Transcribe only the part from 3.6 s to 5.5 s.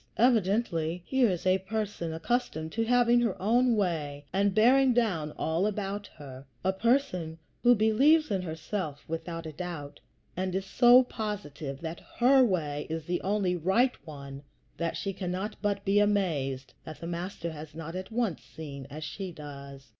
way and bearing down